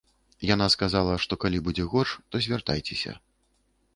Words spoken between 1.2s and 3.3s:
што калі будзе горш, то звяртайцеся.